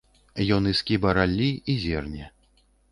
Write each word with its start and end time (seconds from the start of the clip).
Ён 0.55 0.69
і 0.71 0.73
скіба 0.79 1.13
раллі, 1.19 1.51
і 1.75 1.79
зерне. 1.87 2.25